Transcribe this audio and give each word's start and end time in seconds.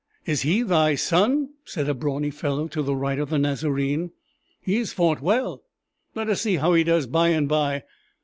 "Is 0.25 0.41
he 0.41 0.63
thy 0.63 0.95
son?" 0.95 1.49
said 1.63 1.87
a 1.87 1.93
brawny 1.93 2.31
fellow 2.31 2.67
to 2.69 2.81
the 2.81 2.95
right 2.95 3.19
of 3.19 3.29
the 3.29 3.37
Nazarene: 3.37 4.09
"he 4.59 4.77
has 4.77 4.91
fought 4.93 5.21
well; 5.21 5.61
let 6.15 6.27
us 6.27 6.41
see 6.41 6.55
how 6.55 6.73
he 6.73 6.83
does 6.83 7.05
by 7.05 7.27
and 7.27 7.47
by. 7.47 7.83